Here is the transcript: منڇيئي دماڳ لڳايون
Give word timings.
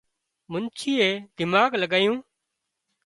منڇيئي 0.51 1.11
دماڳ 1.37 1.71
لڳايون 1.81 2.17